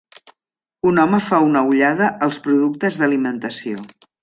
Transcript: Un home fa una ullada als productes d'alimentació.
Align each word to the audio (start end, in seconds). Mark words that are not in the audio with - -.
Un 0.91 1.01
home 1.03 1.19
fa 1.25 1.41
una 1.49 1.61
ullada 1.73 2.09
als 2.29 2.41
productes 2.49 2.99
d'alimentació. 3.03 3.87